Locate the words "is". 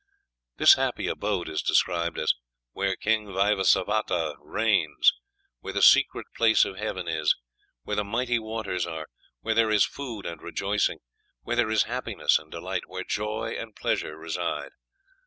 1.47-1.61, 7.07-7.35, 9.69-9.85, 11.69-11.83